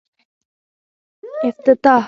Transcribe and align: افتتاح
افتتاح 1.43 1.99